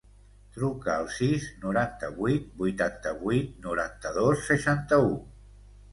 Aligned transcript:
Truca 0.53 0.93
al 1.01 1.09
sis, 1.17 1.43
noranta-vuit, 1.65 2.49
vuitanta-vuit, 2.63 3.55
noranta-dos, 3.67 4.43
seixanta-u. 4.53 5.13